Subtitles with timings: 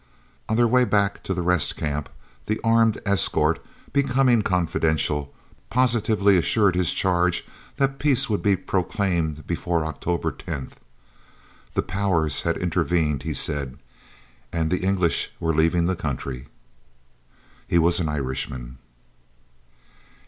[0.49, 2.09] On their way back to the Rest Camp
[2.47, 3.63] the armed escort,
[3.93, 5.31] becoming confidential,
[5.69, 10.77] positively assured his charge that peace would be proclaimed before October 10th.
[11.75, 13.77] The "Powers" had intervened, he said,
[14.51, 16.47] and the English were leaving the country!
[17.67, 18.79] He was an Irishman.